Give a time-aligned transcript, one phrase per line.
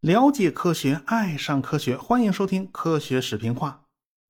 [0.00, 3.80] 了解科学，爱上科学，欢迎收听《科学视频化》。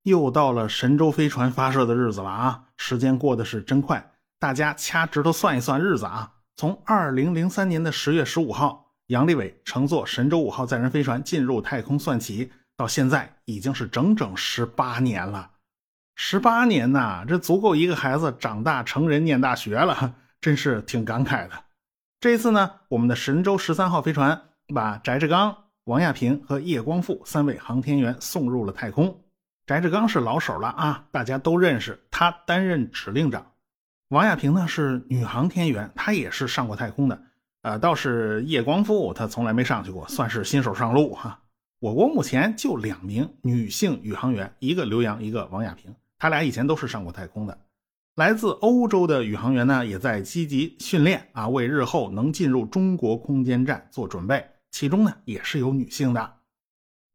[0.05, 2.65] 又到了神舟飞船发射的日子了啊！
[2.79, 6.33] 时间过得是真快，大家掐指头算一算日子啊。
[6.57, 15.51] 从二零零三年的十月十五号，杨利伟乘坐神舟五号载人飞船进入太空算起，到现在已经是整整十八年了。
[16.17, 21.65] 十八年呐，这足够一个孩子长大成人念大学了，真是挺感慨的。
[22.21, 24.48] 这一次呢，我们的神舟十三号飞船。
[24.75, 29.19] 把翟志刚、王亚平和叶光富三位航天员送入了太空。
[29.67, 33.53] 翟志刚是老手了啊，大家都认识，他担任指令长。
[34.09, 37.23] 王亚平呢是女航天员，她也是上过太空的。
[37.63, 41.41] 呃，倒是叶光富，他从来没上去过，算是新手上路哈。
[41.81, 47.59] 我国目前就两名女性宇航员，一个刘洋，一个王亚平，他俩以前都是上过太空的。
[48.17, 54.45] 来自欧洲的宇航员呢，也在积极训练啊，为日后能进入中国空间站做准备。
[54.79, 56.35] 其中呢也是有女性的，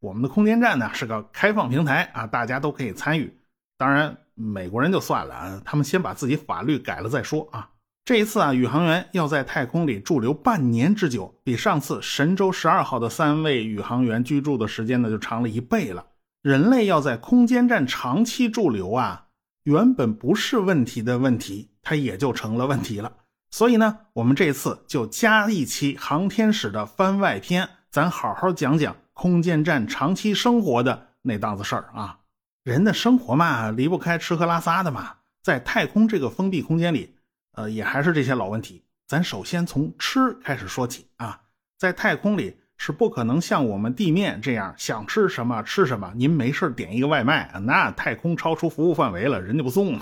[0.01, 3.37] 我们的空间站呢是个开放平台啊，大家都可以参与。
[3.77, 7.69] 当然，美国人就算了啊，他们先把自己法律改了再说啊。
[8.03, 16.05] 这一次啊，宇航员要在太空里驻留半年之久，比上次神舟十二号的三位宇航员居住的时间呢就长了一倍了。
[16.41, 19.27] 人类要在空间站长期驻留啊，
[19.63, 23.09] 原本不是问题的问题，它也就成了问题了。
[23.53, 32.17] 所以呢，我们这次就加一期航天史的番外篇，咱好好讲讲空间站长期生活的那档子事儿啊。
[32.63, 35.17] 人的生活嘛，离不开吃喝拉撒的嘛。
[35.43, 37.15] 在太空这个封闭空间里，
[37.51, 38.83] 呃，也还是这些老问题。
[39.05, 41.39] 咱首先从吃开始说起啊。
[41.77, 49.99] 在太空里是不可能像我们地面这样想吃什么吃什么，您没事点一个外卖，那太空超出服务范围了，人家不送。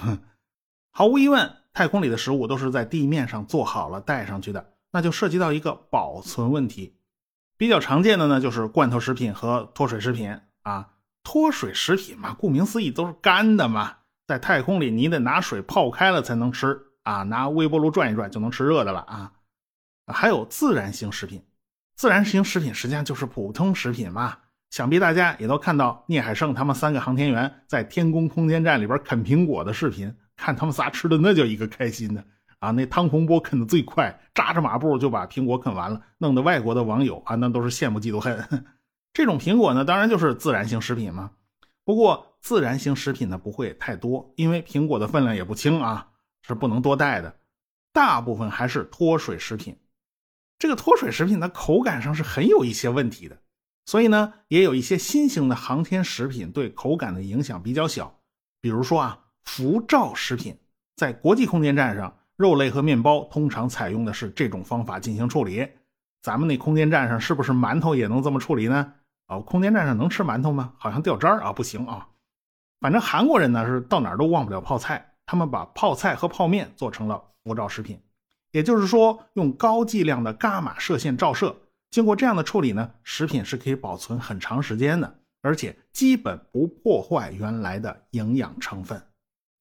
[0.94, 1.58] 毫无疑问。
[1.74, 6.98] 太空里的食物都是在地面上做好了带上去的，那就涉及到一个保存问题。
[7.58, 10.90] 比较常见的呢，就是罐头食品和脱水食品啊。
[11.24, 13.98] 脱水食品嘛，顾名思义都是干的嘛，
[14.28, 19.32] 在太空里你得拿水泡开了才能吃啊，拿微波炉转一转就能吃热的了啊。
[20.08, 21.46] 还有自然型食品，
[21.96, 24.40] 自然型食品实际上就是普通食品嘛。
[24.72, 30.16] 想必大家也都看到聂海胜他们三个航天员在天宫空间站里边啃苹果的视频。
[30.42, 32.24] 看他们仨吃的那叫一个开心呢
[32.58, 32.72] 啊！
[32.72, 38.66] 那汤洪波啃的最快，扎着马步就把苹果啃完了，弄得外国的网友啊那都是羡慕嫉妒恨。
[39.14, 41.30] 这种苹果呢，当然就是自然型食品嘛。
[41.86, 46.08] 不过自然型食品呢不会太多，因为苹果的分量也不轻啊，
[46.42, 47.36] 是不能多带的。
[47.94, 49.78] 大部分还是脱水食品。
[50.58, 53.38] 这个脱水食品的口感上是很有一些问题的，
[53.86, 58.20] 所以呢，也有一些新型的航天食品对口感的影响比较小，
[58.60, 59.20] 比如说啊。
[59.44, 60.58] 辐照食品
[60.96, 65.68] 在国际空间站上，肉类和面包通常采用的是这种方法进行处理。
[66.22, 68.94] 咱们那空间站上是不是馒头也能这么处理呢？
[69.28, 70.74] 哦，空间站上能吃馒头吗？
[70.78, 72.08] 好像掉渣啊，不行啊。
[72.80, 78.00] 反正韩国人呢是到哪儿都忘不了泡菜，他们把泡菜和泡面做成了辐照食品，
[78.52, 81.56] 也就是说用高剂量的伽马射线照射，
[81.90, 89.02] 经过这样的处理呢，食品是可以保存很长时间的，而且基本不破坏原来的营养成分。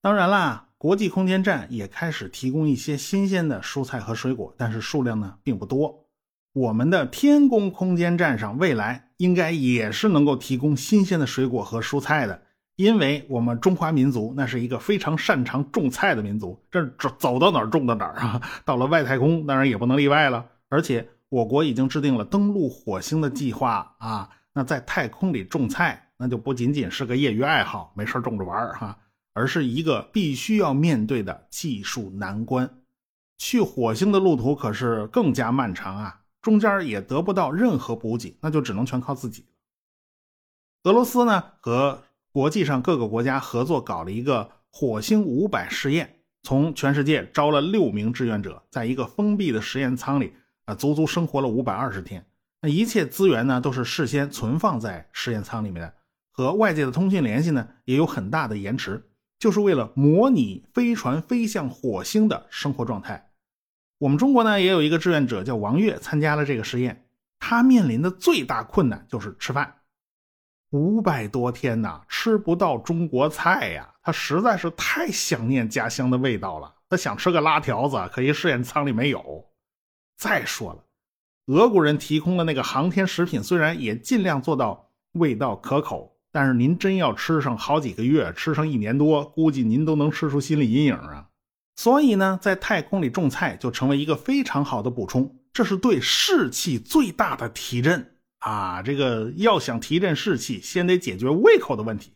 [0.03, 6.06] 当然啦，国际空间站也开始提供一些新鲜的蔬菜和水果，但是数量呢并不多。
[6.55, 12.41] 我们的天宫空间站上未来应该也是能够提供新鲜的水果和蔬菜的，
[12.77, 18.41] 因为我们中华民族那是一个非常擅长种菜的民族，这走走到哪儿种到哪儿啊。
[18.65, 24.31] 到了外太空当然也不能例外了，而且我国已经制定了登陆火星的计划啊。
[24.55, 28.97] 那在太空里种菜，那就不仅仅是个业余爱好，没事种着玩儿哈。
[29.33, 32.79] 而是一个必须要面对的技术难关。
[33.39, 39.49] 去火星的路途可是更加漫长啊，中间也得不到任何补给，那就只能全靠自己了。
[40.85, 42.03] 俄罗斯呢和
[42.33, 50.35] 国际上各个国家合作搞了一个火星五百试验，从全世界招了六名志愿者，在一个封闭的实验舱里
[50.67, 52.25] 啊，足足生活了五百二十天。
[52.63, 55.95] 那一切资源呢都是事先存放在实验舱里面的，
[56.31, 59.03] 和外界的通讯联系呢也有很大的延迟。
[59.41, 63.33] 就是为了模拟飞船飞向火星的生活状态。
[63.98, 67.07] 我们中国呢也有一个志愿者叫王悦，参加了这个实验。
[67.39, 69.75] 他面临的最大困难就是吃饭，
[70.72, 76.75] 五百多天呐，吃不到中国菜呀，他实在是太想念家乡的味道了。
[76.91, 79.47] 他想吃个拉条子，可惜试验舱里没有。
[80.19, 80.84] 再说了，
[81.47, 86.09] 俄国人提供的那个航天食品，虽然也尽量做到味道可口。
[86.32, 91.27] 但是您真要吃上好几个月，吃上一年多，估计您都能吃出心理阴影啊！
[91.77, 98.15] 所以呢，在太空里种菜就成为一个非常好的补充，这是对士气最大的提振。
[98.41, 102.15] 啊，这个要想提振士气，先得解决胃口的问题。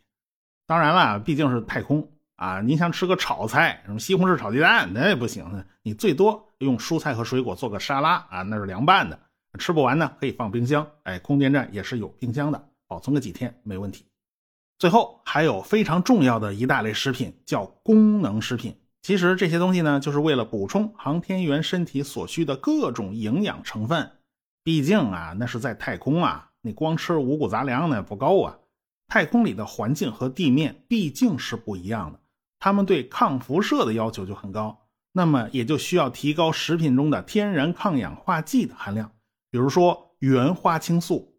[0.66, 5.44] 当然了，毕竟是太空啊，你想吃个炒菜，什么西红柿炒鸡蛋，那也不行。
[5.82, 9.18] 你最多用蔬菜和水果做个沙拉啊，那是凉拌的，
[9.58, 10.86] 吃不完呢，可以放冰箱。
[11.02, 14.04] 哎，空间站也是有冰箱的，保存个几天没问题。
[14.78, 18.76] 最后还有非常重要的一大类食品，叫功能食品。
[19.02, 24.10] 其实这些东西呢，就是为了补充航天员身体所需的各种营养成分。
[24.62, 28.58] 毕竟啊，那是在太空啊，你光吃五谷杂粮那不够啊。
[29.06, 32.18] 太空里的环境和地面毕竟是不一样的，
[32.58, 39.12] 他们对抗辐射的要求就很高，那么也就需要提高食品中的天然抗氧化剂的含量，
[39.50, 41.33] 比如说原花青素、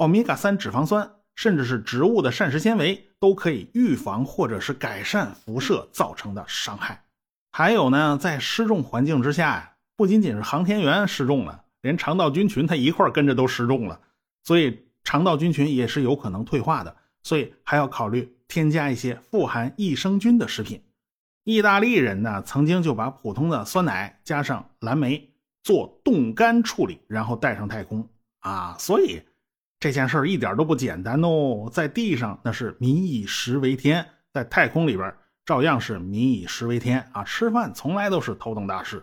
[0.00, 3.06] 欧米伽三脂肪酸，甚至是植物的膳食纤维。
[3.20, 7.04] 都可以预防或者是改善辐射造成的伤害。
[7.52, 14.00] 还有呢，在失重环境之下呀，不仅仅是航天员失重了，连肠道菌群它一块跟着都失重了，
[14.42, 16.96] 所以肠道菌群也是有可能退化的。
[17.22, 20.82] 所以还要考虑添加一些富含益生菌的食品。
[21.44, 25.30] 意大利人呢，曾经就把普通的酸奶加上蓝莓
[25.62, 28.08] 做冻干处理，然后带上太空
[28.38, 29.20] 啊，所以。
[29.80, 35.12] 这件事一点都不简单哦，在地上那是民以食为天，在太空里边
[35.46, 37.24] 照样是民以食为天啊！
[37.24, 39.02] 吃饭从来都是头等大事。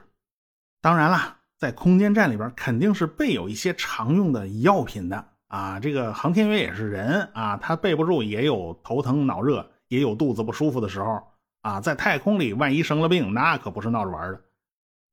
[0.80, 5.80] 当然了，在空间站里边肯定是备有一些常用的药品的啊。
[5.80, 11.20] 这个航天员也是人啊，他备不住也有头疼脑热，也有肚子不舒服的时候
[11.62, 11.82] 啊。
[11.82, 14.40] 在太空里，万一生了病，那可不是闹着玩的。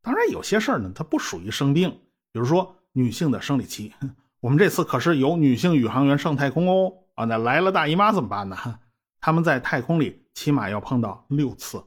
[0.02, 1.90] 当然，有些事儿呢，它不属于生病，
[2.32, 3.94] 比如说女性的生理期。
[4.44, 7.24] 我们这次可是有女性宇航员上太空哦啊！
[7.24, 8.78] 那来了大姨妈怎么办呢？
[9.18, 11.82] 他们在太空里起码要碰到六次。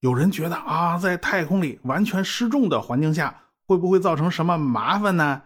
[0.00, 5.40] 有人觉得啊，在太空里完全失重的环境下，会不会造成什么麻烦呢？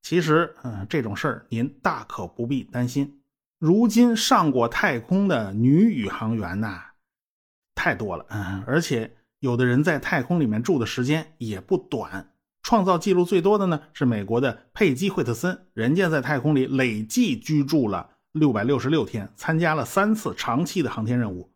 [0.00, 3.20] 其实，嗯，这种事儿您大可不必担心。
[3.58, 6.82] 如今上过太空的女宇航员呐，
[7.74, 12.32] 太多了，嗯，而且有的人在太空里面住的时间也不短。
[12.62, 21.52] 创造记录最多的呢是美国的佩姬·惠特森，人家在太空里累计居住了六百六十六天，参加了三次长期的航天任务，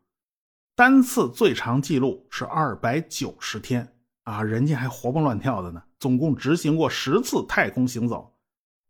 [0.74, 4.42] 单次最长记录是二百九十天啊！
[4.42, 8.34] 人家还活蹦乱跳的呢，总共执行过十次太空行走，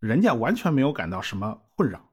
[0.01, 2.11] 人家完全没有感到什么困扰。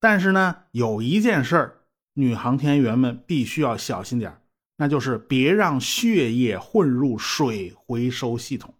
[0.00, 1.78] 但是呢，有一件事儿，
[2.14, 4.40] 女航天员们必须要小心点
[4.76, 8.72] 那就是别让血液混入水回收系统。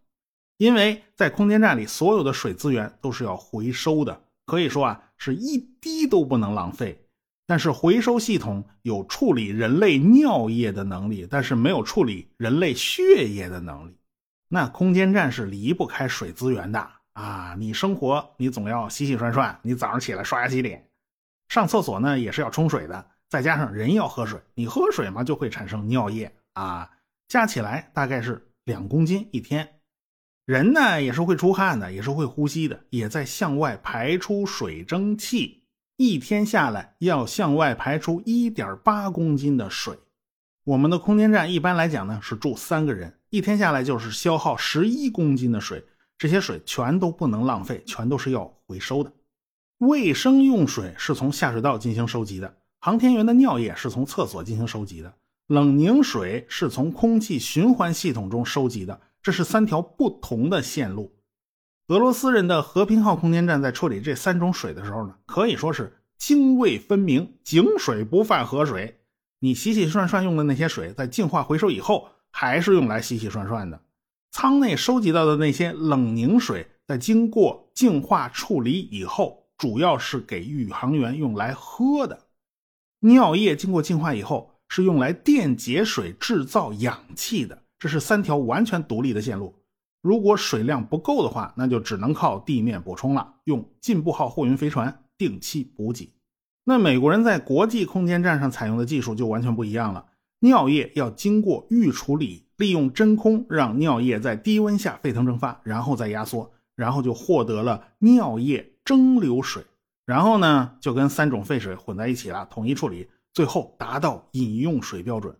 [0.58, 7.06] 因为在空间站里，所有的水资源都是要回收的，可以说啊，是一滴都不能浪费。
[7.46, 13.96] 但是回收系统有处理人类尿液的能力，但是没有处理人类血液的能力。
[14.48, 17.54] 那空间站是离不开水资源的啊！
[17.58, 20.88] 你生活你总要洗洗涮涮，你早上起来刷牙洗脸，
[21.48, 26.90] 上厕所呢也是要冲水的，再加上人要喝水，你喝水嘛就会产生尿液啊，
[27.28, 29.77] 加起来大概是两公斤一天。
[30.48, 35.62] 人呢也是会出汗的，也是会呼吸的，也在向外排出水蒸气。
[35.98, 39.94] 一天下来要向外排出一点八公斤的水。
[40.64, 45.84] 我们的空间站一般来讲呢是住三个人，一天下来就是消耗十一公斤的水。
[46.16, 49.12] 这些水全都不能浪费，全都是要回收的。
[49.76, 55.12] 卫生用水是从下水道进行收集的，航天员的尿液是从厕所进行收集的，
[55.48, 58.98] 冷凝水是从空气循环系统中收集的。
[59.22, 61.14] 这是三条不同的线路。
[61.88, 69.00] 俄罗斯人的和平号空间站在处理这三种水的时候呢，可以说是泾渭分明，井水不犯河水。
[69.40, 73.80] 你洗洗涮涮用的那些水，在净化回收以后，还是用来洗洗涮涮的。
[74.30, 82.26] 舱内收集到的那些冷凝水，在经过净化处理以后，主要是给宇航员用来喝的。
[83.00, 87.62] 尿液经过净化以后，是用来电解水制造氧气的。
[87.78, 89.54] 这是三条完全独立的线路。
[90.00, 96.12] 如果水量不够的话，那就只能靠地面补充了，用进步号货运飞船定期补给。
[96.64, 100.06] 那美国人在国际空间站上采用的技术就完全不一样了。
[100.40, 109.64] 尿液要经过预处理，利用真空让尿液在低温下沸腾蒸发，然后再压缩，然后就获得了尿液蒸馏水。
[110.06, 115.36] 然后呢，就跟三种废水混在一起了，统一处理，最后达到饮用水标准。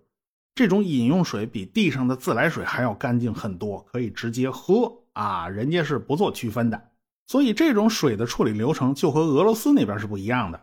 [0.59, 5.47] 这种饮用水比地上的自来水还要干净很多，可以直接喝啊！
[5.47, 6.83] 人家是不做区分的，
[7.29, 10.61] 所以这种水的处理流程就和俄罗斯那边是不一样的。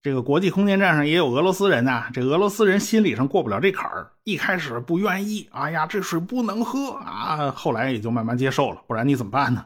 [0.00, 9.62] 这个国际空间站上也有俄罗斯人呐，这俄罗斯人心理上过不了这坎儿，一开始不愿意，哎呀，这水不能喝啊，后来也就慢慢接受了，不然你怎么办呢？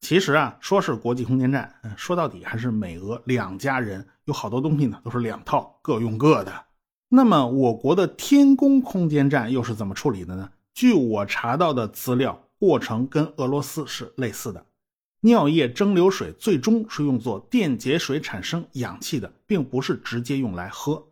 [0.00, 6.64] 其实啊，说是国际空间站，说到底还是美俄两家人，有好多东西呢都是两套，各用各的。
[7.14, 10.50] 那么我国的天宫空间站又是怎么处理的呢？
[10.72, 14.64] 据我查到的资料，过程跟俄罗斯是类似的。
[15.20, 21.06] 尿液蒸馏水最终是用作电解水产生氧气的，并不是直接用来喝。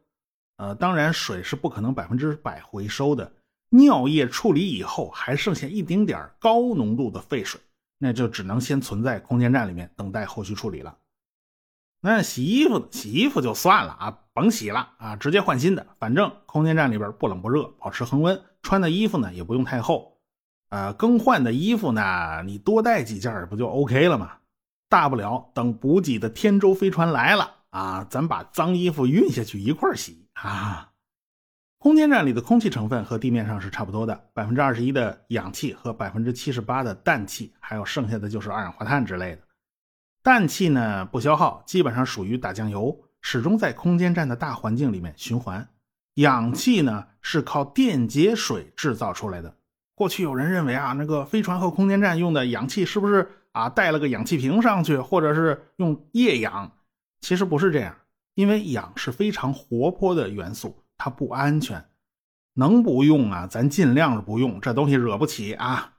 [0.57, 3.30] 呃，当然水是不可能百分之百回收的。
[3.69, 7.61] 尿液处理以后还剩下一丁点高浓度的废水。
[7.99, 10.97] 那就只能先存在空间站里面等待后续处理了。
[12.00, 15.87] 那洗衣服，洗衣服就算了啊，甭洗了啊，直接换新的。
[15.99, 18.42] 反正空间站里边不冷不热，保持恒温。
[18.62, 20.16] 穿的衣服呢也不用太厚，
[20.70, 24.38] 呃，更换的衣服呢你多带几件不就 OK 了吗？
[24.88, 30.87] 大不了等补给的天舟飞船来了啊，咱把脏衣服运下去一块洗啊。
[31.76, 39.42] 空间站里的空气成分和地面上是差不多的，百分之二十一的氧气和百分之七十八的氮气，还有剩下的就是二氧化碳之类的。
[40.23, 45.68] 氮气呢不消耗，基本上属于打酱油，始终在空间站的大环境里面循环。
[46.14, 49.54] 氧气呢是靠电解水制造出来的。
[49.94, 56.72] 过去有人认为啊，那个飞船和空间站用的氧气是不是啊带了个氧气瓶上去，或者是用液氧？
[57.20, 57.94] 其实不是这样，
[58.34, 60.82] 因为氧是非常活泼的元素。
[61.02, 61.82] 它不安全，
[62.54, 63.46] 能不用啊？
[63.46, 65.94] 咱尽量是不用，这东西惹不起啊。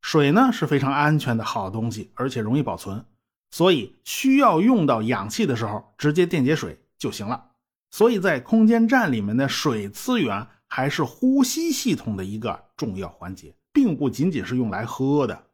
[0.00, 3.04] 水呢是非常安全的好东西，而且容易保存，
[3.50, 7.52] 所以需要用到氧气的时候，直接电解水就行了。
[7.90, 15.44] 所以在空间站里面的水资源还是呼吸系统的一个重要环节，并不仅仅是用来喝的。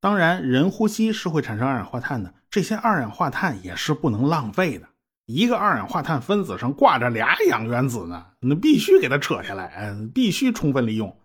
[0.00, 4.86] 当然，人呼吸是会产生二氧化碳的，这些二氧化碳也是不能浪费的。
[5.24, 11.16] 一个二氧化碳分子上挂着俩氧原子呢，那必须给它扯下来，必须充分利用。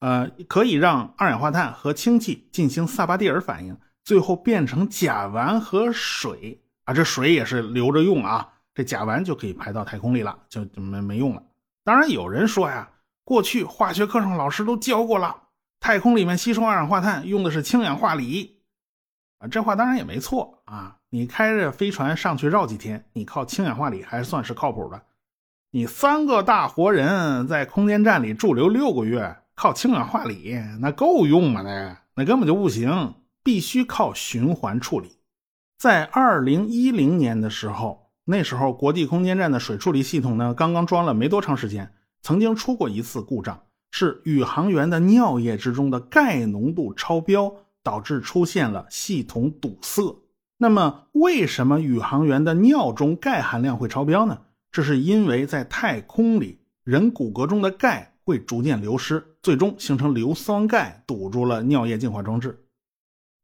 [0.00, 6.94] 呃，可以让二氧化碳和氢气进行萨巴蒂尔反应，最后变成甲烷和水啊。
[6.94, 11.42] 这水也是留着用啊，这甲烷就可以排到太空里了，就就没没用了。
[11.82, 12.90] 当然有人说呀，
[13.24, 15.34] 过去化学课上老师都教过了，
[15.80, 18.60] 太空里面吸收二氧化碳用的是氢氧化锂
[19.38, 19.48] 啊。
[19.48, 20.98] 这话当然也没错啊。
[21.10, 25.02] 你开着飞船上去绕几天，你靠氢氧化锂还算是靠谱的。
[25.70, 31.62] 你三个大活人在空间站里驻留六个月，靠氢氧化锂那够用吗？
[31.62, 33.14] 那那根本就不行，
[33.44, 35.18] 必须靠循环处理。
[35.78, 50.22] 在二零一零年的时候，那时候国际空间站的水处理系统呢刚刚装了没多长时间，曾经出过一次故障，是宇航员的尿液之中的钙浓度超标，导致出现了系统堵塞。
[50.56, 54.38] 那么，为什么宇航员的尿中钙含量会超标呢？
[54.72, 62.63] 这是因为在太空里，人骨骼中的钙会逐渐流失，最终形成硫酸钙，堵住了尿液净化装置。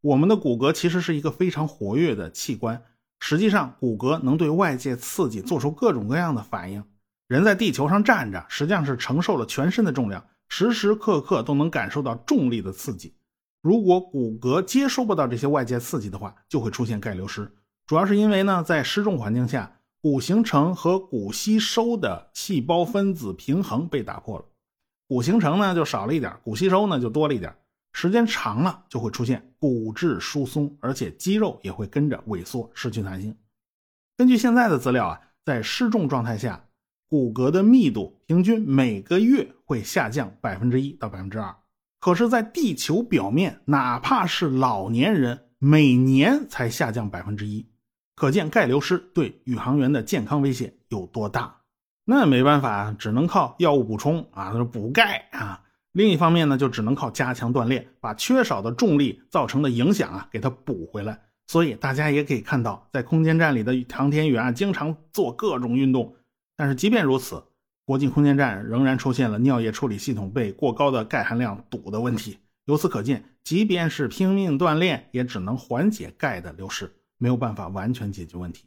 [0.02, 2.82] 我们的骨骼其实是一个非常活跃的器官，
[3.18, 6.82] 实际上，骨骼能对外界刺激做出各种各样的反应。
[7.28, 13.14] 人在地球上站着，实际上是承受了全身的重量，时时刻刻都能感受到重力的刺激。
[13.60, 17.52] 如果骨骼接收不到这些外界刺激的话，就会出现钙流失。
[17.86, 24.46] 主要是因为呢，在失重环境下，骨形成和骨吸收的细胞分子平衡被打破了，
[25.06, 27.54] 骨形成呢就少了一点，骨吸收呢就多了一点。
[27.92, 33.36] 时间长了就会出现骨质疏松，而且肌肉也会跟着萎缩，失去弹性。
[34.16, 36.64] 根据现在的资料啊，在失重状态下，
[37.08, 41.54] 骨骼的密度平均每个月会下降百分之一到百分之二。
[41.98, 47.68] 可是，在地球表面，哪怕是老年人，每年才下降百分之一，
[48.14, 51.60] 可见钙流失对宇航员的健康威胁有多大。
[52.04, 55.62] 那没办法，只能靠药物补充啊，补钙啊。
[55.92, 61.20] 另一方面呢，就只能靠加强锻炼，把缺少的重力造成的影响啊，给它补回来。
[61.48, 66.14] 所以大家也可以看到，在空间站里的航天员啊，经常做各种运动。
[66.56, 67.42] 但是即便如此，
[67.84, 72.38] 国际空间站仍然出现了尿液处理系统被过高的钙含量堵的问题。
[72.66, 78.66] 由此可见，即便是拼命锻炼，也只能缓解钙的流失，没有办法完全解决问题。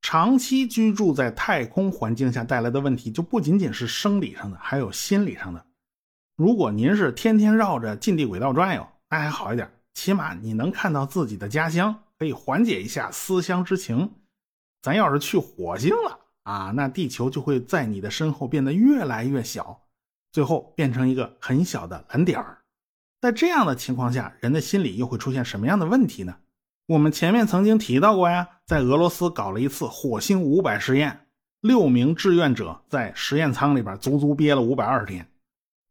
[0.00, 5.66] 长期居住在太空环境下带来的问题，就不仅仅是生理上的，还有心理上的。
[6.36, 14.10] 如果您是天天绕着近地轨道转悠，那还好一点，起码你能看到自己的家乡，可以缓解一下思乡之情。
[14.82, 16.18] 咱要是去火星了。
[16.42, 19.80] 啊，那地球就会在你的身后变得越来越小，
[20.32, 22.58] 最后变成一个很小的蓝点儿。
[23.20, 26.36] 在这样的情况下，人的心理又会出现什么样的问题呢？
[26.86, 31.28] 我们前面曾经提到过呀，在俄罗斯搞了一次火星五百实验，
[31.60, 35.26] 六名志愿者在实验舱里边足足憋了五百二十天，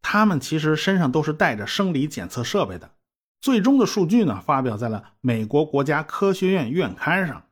[0.03, 2.91] 他们其实身上都是带着生理检测设备的。
[3.41, 7.43] 最终的数据呢，发表在了美国国家科学院院刊上。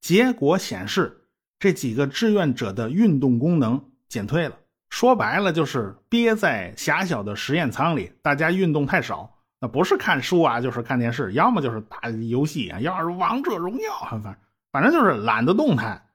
[0.00, 1.24] 结果显示，
[1.58, 4.56] 这几个志愿者的运动功能减退了。
[4.88, 9.38] 说白了，就是憋在狭小的实验舱里，大家运动太少。
[9.60, 14.38] 那不是看书啊，就是看电视，要么就是打游戏啊，要是王者荣耀，反
[14.72, 16.06] 反正就是懒得动弹。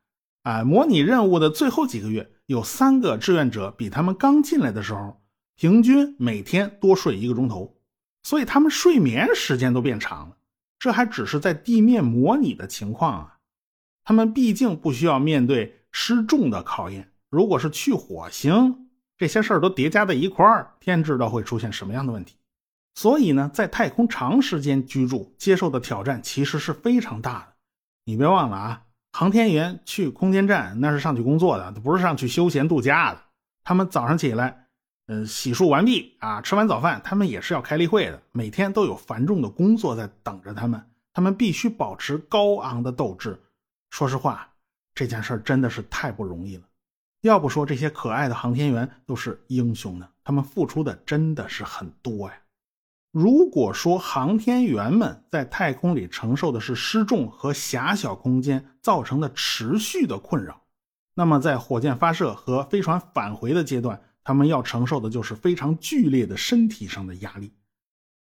[0.43, 5.21] 啊，模拟任务的最后几个月，有三个志愿者比他们刚进来的时候，
[5.62, 7.77] 平均每天多睡一个钟头。
[8.24, 10.36] 所以他们睡眠时间都变长了，
[10.80, 13.38] 这还只是在地面模拟的情况啊。
[14.03, 22.38] 他们毕竟不需要面对失重的考验，如果是去火星，这些事儿都叠加在一块儿，天知道会出现什么样的问题。
[22.96, 27.53] 所以呢，在太空长时间居住，接受的挑战其实是非常大的。
[28.06, 33.22] 你别忘了啊，航天员去空间站那是上去工作的，不是上去休闲度假的。
[33.63, 34.61] 他们早上起来。
[35.12, 38.24] 呃，洗漱完毕啊，吃完早饭，他们也是要开例会的。
[38.32, 43.38] 每天都有繁重的工作在等着他们，他们必须保持高昂的斗志。
[43.89, 44.48] 说实话，
[44.96, 46.63] 这件事真的是太不容易了。
[47.24, 52.36] 要不说这些可爱的航天员都是英雄呢，他们付出的真的是很多呀。
[53.12, 60.62] 如果说航天员们在太空里承受的是失重和狭小空间造成的持续的困扰，
[61.15, 67.51] 那么在火箭发射和飞船返回的阶段，他们要承受的就是非常剧烈的身体上的压力，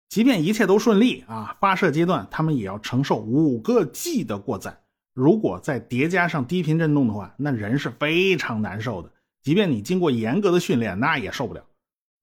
[0.08, 4.82] 即便一切都顺利啊，发射阶段他们也要承受五个 G 的过载。
[5.14, 9.10] 如果再叠加上低频振动的话，那人是非常难受的。
[9.42, 11.64] 即便你经过严格的训练，那也受不了。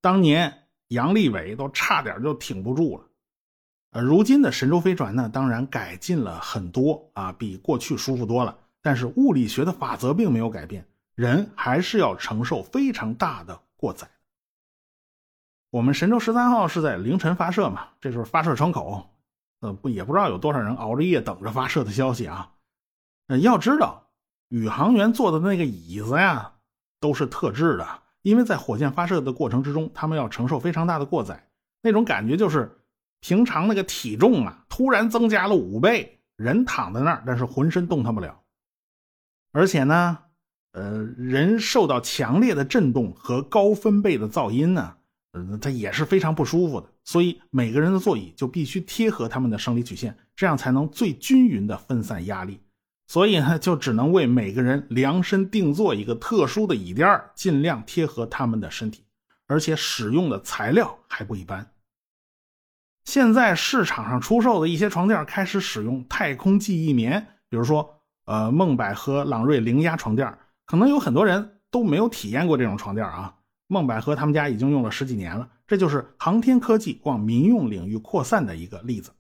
[0.01, 3.06] 当年杨利伟都差点就挺不住了。
[3.94, 8.58] 呃，如今的神舟飞船呢，当然改进了很多啊，比过去舒服多了。
[8.82, 10.86] 但是物理学的法则并没有改变。
[11.15, 14.08] 人还是要承受非常大的过载。
[15.70, 17.88] 我们神舟十三号是在凌晨发射嘛？
[18.00, 19.10] 这就是发射窗口。
[19.60, 22.51] 呃，不也不知道有多少人熬着夜等着发射的消息啊。
[23.27, 24.10] 呃，要知道，
[24.50, 26.53] 宇航员坐的那个椅子呀，
[27.00, 27.88] 都是特制的，
[28.22, 31.48] 因为在火箭发射的过程之中，他们要承受非常大的过载，
[31.81, 32.77] 那种感觉就是
[33.20, 38.42] 平常那个体重啊，突然增加了五倍，人躺在那儿，但是浑身动弹不了，
[39.51, 40.20] 而且呢。
[40.74, 44.96] 呃，人受到强烈的震动和高分贝的噪音呢，
[45.33, 46.90] 呃，它也是非常不舒服的。
[47.03, 52.59] 所以每个人的座椅就必须贴合他们的生理曲线，这样才能最均匀的分散压力。
[53.07, 59.03] 所以呢，就只能为每个人量身定做一个特殊的椅垫尽量贴合他们的身体，
[59.46, 61.70] 而且使用的材料还不一般。
[63.03, 70.36] 现在市场上出售的一些床垫开始使用太空记忆棉，比如说呃梦百合朗瑞零压床垫。
[70.74, 73.36] 可能有很多人都没有体验过这种床垫啊。
[73.68, 79.12] 孟百合他们家已经用了十几年了，这就是航天科技往民用领域扩散的一个例子。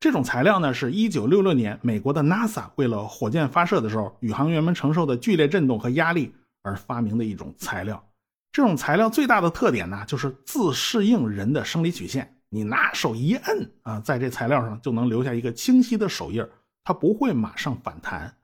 [0.00, 8.02] 这种材料呢，是一九六六年美国的 NASA 为了火箭发射的时候，宇航员们承受的剧烈震动和压力而发明的一种材料。
[8.50, 12.34] 这种材料最大的特点呢，就是自适应人的生理曲线。
[12.48, 16.42] 你拿手一摁啊，在这材料上就能留下一个清晰的手印
[16.82, 18.34] 它不会马上反弹。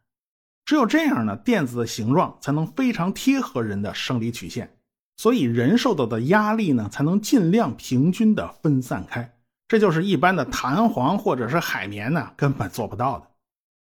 [0.64, 4.76] 只有这样呢，垫子的形状才能非常贴合人的生理曲线，
[5.16, 9.30] 所以人受到的压力呢，才能尽量平均的分散开。
[9.68, 13.26] 这就是一般的弹簧或者是海绵呢根本做不到的。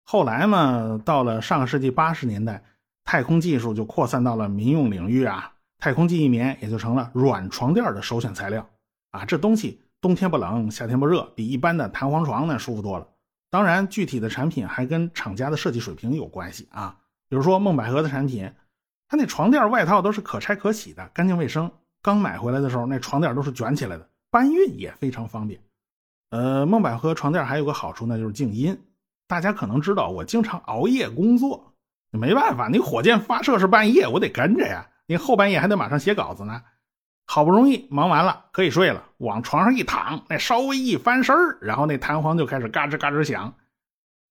[0.05, 2.63] 后来嘛，到了上个世纪八十年代，
[3.05, 8.67] 太空技术就扩散到了民用领域啊，太空记忆棉也就成了软床垫的首选材料
[9.11, 9.25] 啊。
[9.25, 13.07] 这东西冬天不冷，夏天不热，比一般的弹簧床呢舒服多了。
[13.53, 16.97] 当然，具体的产品还跟厂家的设计水平有关系啊。
[17.29, 18.51] 比如说梦百合的产品，
[19.07, 21.71] 它那床垫外套都是可拆可洗的，干净卫生。
[22.01, 25.61] 刚买回来的时候，那床垫都是卷起来的，搬运也非常方便。
[26.31, 28.75] 呃，梦百合床垫还有个好处，那就是静音。
[29.29, 31.75] 大家可能知道，我经常熬夜工作，
[32.11, 34.89] 没办法，你火箭发射是半夜，我得跟着呀。
[35.05, 36.63] 你后半夜还得马上写稿子呢。
[37.27, 43.55] 好不容易忙完了，可以睡了，往床上一躺，那稍微一翻身然后那弹簧就开始嘎吱嘎吱响。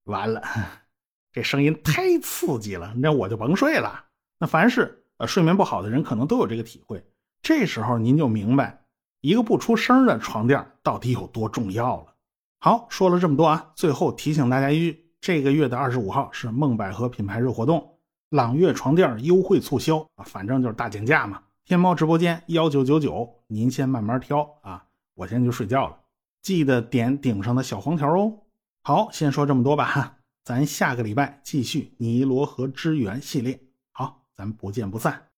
[0.03, 0.43] 完了，
[1.31, 4.05] 这声音太刺激了，那我就甭睡了。
[4.39, 7.03] 那凡是呃睡眠不好的人，可能都有这个体会。
[7.41, 8.83] 这时候您就明白，
[9.21, 12.13] 一个不出声的床垫到底有多重要了。
[12.59, 17.97] 好，说了这么多啊，最后提醒大家一句：这个月的二十五号是梦百合品牌日活动，
[18.29, 21.41] 朗悦床垫优惠促销啊，反正就是大减价嘛。
[21.63, 25.99] 天猫直播间幺九九九，您先慢慢挑啊，我先去睡觉了。
[26.41, 28.39] 记得点顶上的小黄条哦。
[28.83, 33.59] 好，先说这么多吧哈，咱下个礼拜继续尼罗河之源系列。
[33.93, 35.27] 好，咱不见不散。